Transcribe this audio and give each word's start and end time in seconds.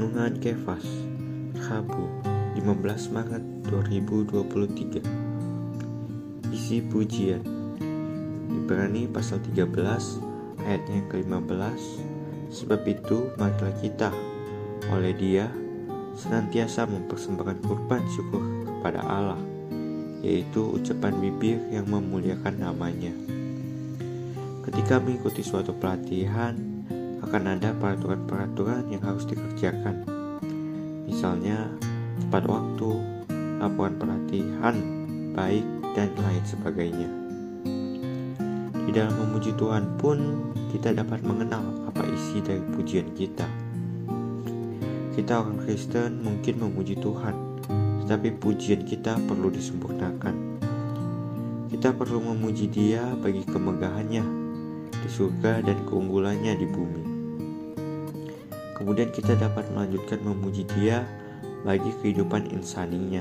Renungan 0.00 0.32
Kefas 0.40 0.80
Rabu 1.68 2.08
15 2.56 3.12
Maret 3.12 3.44
2023 3.68 5.04
Isi 6.56 6.80
pujian. 6.80 7.44
Ibrani 8.48 9.04
pasal 9.12 9.44
13 9.44 9.68
ayatnya 10.64 11.04
ke-15 11.04 11.80
Sebab 12.48 12.80
itu 12.88 13.28
marilah 13.36 13.76
kita 13.84 14.08
oleh 14.88 15.12
dia 15.20 15.52
senantiasa 16.16 16.88
mempersembahkan 16.88 17.60
kurban 17.60 18.00
syukur 18.16 18.40
kepada 18.64 19.04
Allah 19.04 19.36
yaitu 20.24 20.80
ucapan 20.80 21.12
bibir 21.20 21.60
yang 21.68 21.84
memuliakan 21.84 22.56
namanya. 22.56 23.12
Ketika 24.64 24.96
mengikuti 24.96 25.44
suatu 25.44 25.76
pelatihan, 25.76 26.69
akan 27.30 27.46
ada 27.46 27.70
peraturan-peraturan 27.78 28.90
yang 28.90 29.06
harus 29.06 29.22
dikerjakan. 29.22 30.02
Misalnya, 31.06 31.70
tepat 32.26 32.42
waktu, 32.50 32.90
laporan 33.62 33.94
pelatihan, 34.02 34.74
baik, 35.30 35.62
dan 35.94 36.10
lain 36.18 36.42
sebagainya. 36.42 37.06
Di 38.82 38.90
dalam 38.90 39.14
memuji 39.14 39.54
Tuhan 39.54 39.94
pun, 39.94 40.50
kita 40.74 40.90
dapat 40.90 41.22
mengenal 41.22 41.62
apa 41.86 42.02
isi 42.10 42.42
dari 42.42 42.66
pujian 42.74 43.14
kita. 43.14 43.46
Kita 45.14 45.46
orang 45.46 45.62
Kristen 45.62 46.26
mungkin 46.26 46.58
memuji 46.58 46.98
Tuhan, 46.98 47.62
tetapi 48.02 48.42
pujian 48.42 48.82
kita 48.82 49.22
perlu 49.30 49.54
disempurnakan. 49.54 50.58
Kita 51.70 51.94
perlu 51.94 52.26
memuji 52.34 52.66
Dia 52.66 53.06
bagi 53.22 53.46
kemegahannya 53.46 54.24
di 54.90 55.06
surga 55.06 55.62
dan 55.62 55.78
keunggulannya 55.86 56.58
di 56.58 56.66
bumi. 56.66 57.09
Kemudian 58.80 59.12
kita 59.12 59.36
dapat 59.36 59.68
melanjutkan 59.76 60.24
memuji 60.24 60.64
dia 60.72 61.04
bagi 61.68 61.92
kehidupan 62.00 62.48
insaninya, 62.48 63.20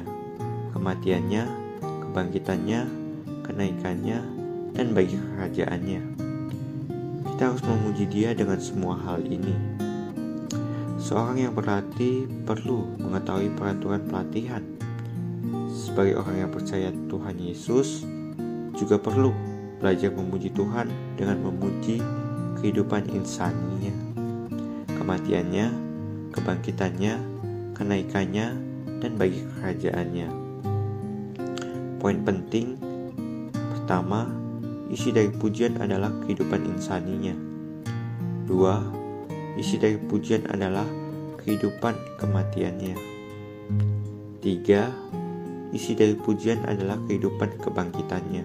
kematiannya, 0.71 1.43
kebangkitannya, 1.83 2.88
kenaikannya, 3.43 4.23
dan 4.71 4.95
bagi 4.95 5.19
kerajaannya. 5.19 6.02
Kita 7.27 7.52
harus 7.52 7.63
memuji 7.67 8.07
dia 8.07 8.31
dengan 8.31 8.55
semua 8.63 8.95
hal 9.03 9.19
ini. 9.27 9.52
Seorang 10.95 11.43
yang 11.43 11.52
berlatih 11.52 12.31
perlu 12.47 12.95
mengetahui 12.95 13.52
peraturan 13.59 14.07
pelatihan. 14.07 14.63
Sebagai 15.67 16.23
orang 16.23 16.47
yang 16.47 16.52
percaya 16.55 16.87
Tuhan 17.11 17.35
Yesus, 17.35 18.07
juga 18.80 18.95
perlu 18.95 19.35
belajar 19.83 20.07
memuji 20.15 20.55
Tuhan 20.55 20.87
dengan 21.19 21.43
memuji 21.43 21.99
kehidupan 22.63 23.11
insaninya 23.11 24.08
kematiannya, 25.00 25.67
kebangkitannya, 26.36 27.14
kenaikannya, 27.73 28.47
dan 29.00 29.11
bagi 29.16 29.39
kerajaannya. 29.55 30.28
Poin 32.00 32.19
penting 32.28 32.75
pertama, 33.55 34.27
isi 34.92 35.16
dari 35.16 35.31
pujian 35.31 35.80
adalah 35.80 36.11
kehidupan 36.23 36.67
insaninya. 36.67 37.33
Dua, 38.44 38.83
isi 39.55 39.80
dari 39.80 39.95
pujian 39.95 40.45
adalah 40.52 40.86
kehidupan 41.42 42.20
kematiannya. 42.20 42.95
Tiga, 44.39 44.92
isi 45.72 45.95
dari 45.95 46.16
pujian 46.16 46.64
adalah 46.67 47.00
kehidupan 47.08 47.59
kebangkitannya. 47.59 48.44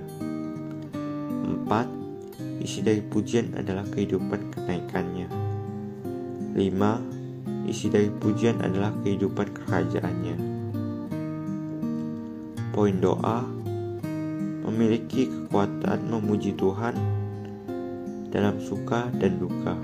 Empat, 1.45 1.87
isi 2.63 2.83
dari 2.83 3.03
pujian 3.03 3.55
adalah 3.55 3.87
kehidupan 3.87 4.55
kenaikannya. 4.55 5.54
5. 6.55 7.67
Isi 7.67 7.91
dari 7.91 8.07
pujian 8.15 8.63
adalah 8.63 8.95
kehidupan 9.03 9.51
kerajaannya. 9.51 10.37
Poin 12.70 12.95
doa 13.03 13.42
memiliki 14.63 15.27
kekuatan 15.27 16.07
memuji 16.07 16.55
Tuhan 16.55 16.95
dalam 18.31 18.63
suka 18.63 19.11
dan 19.19 19.43
duka. 19.43 19.75